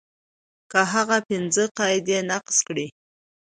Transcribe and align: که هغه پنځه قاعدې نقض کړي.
که 0.71 0.79
هغه 0.93 1.17
پنځه 1.29 1.63
قاعدې 1.77 2.17
نقض 2.29 2.57
کړي. 2.67 2.87